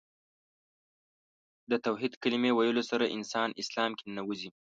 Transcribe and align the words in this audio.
د 1.71 1.73
توحید 1.85 2.13
کلمې 2.23 2.51
ویلو 2.53 2.83
سره 2.91 3.05
انسان 3.17 3.49
اسلام 3.61 3.91
کې 3.97 4.03
ننوځي. 4.07 4.49